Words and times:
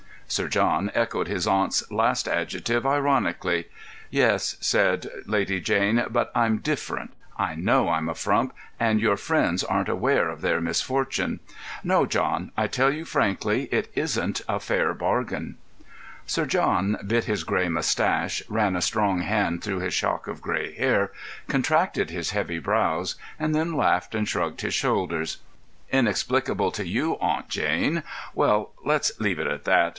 Sir 0.27 0.47
John 0.47 0.91
echoed 0.95 1.27
his 1.27 1.45
aunt's 1.45 1.91
last 1.91 2.25
adjective 2.25 2.85
ironically. 2.87 3.67
"Yes," 4.09 4.55
said 4.61 5.07
Lady 5.25 5.59
Jane, 5.59 6.05
"but 6.09 6.31
I'm 6.33 6.59
different. 6.59 7.11
I 7.37 7.53
know 7.55 7.89
I'm 7.89 8.07
a 8.07 8.15
frump, 8.15 8.53
and 8.79 8.99
your 9.01 9.17
friends 9.17 9.61
aren't 9.61 9.89
aware 9.89 10.29
of 10.29 10.39
their 10.41 10.61
misfortune. 10.61 11.41
No, 11.83 12.05
John, 12.05 12.51
I 12.55 12.67
tell 12.67 12.91
you 12.91 13.03
frankly, 13.03 13.63
it 13.73 13.91
isn't 13.93 14.41
a 14.47 14.61
fair 14.61 14.93
bargain." 14.93 15.57
Sir 16.25 16.45
John 16.45 16.97
bit 17.05 17.25
his 17.25 17.43
grey 17.43 17.67
moustache, 17.67 18.41
ran 18.47 18.77
a 18.77 18.81
strong 18.81 19.19
hand 19.21 19.61
through 19.61 19.79
his 19.79 19.93
shock 19.93 20.27
of 20.27 20.41
grey 20.41 20.73
hair, 20.75 21.11
contracted 21.49 22.09
his 22.09 22.31
heavy 22.31 22.57
brows, 22.57 23.15
and 23.37 23.53
then 23.53 23.73
laughed 23.75 24.15
and 24.15 24.27
shrugged 24.29 24.61
his 24.61 24.73
shoulders. 24.73 25.39
"Inexplicable 25.91 26.71
to 26.71 26.87
you, 26.87 27.15
eh, 27.15 27.17
Aunt 27.19 27.49
Jane? 27.49 28.01
Well, 28.33 28.71
let's 28.85 29.11
leave 29.19 29.37
it 29.37 29.45
at 29.47 29.65
that. 29.65 29.89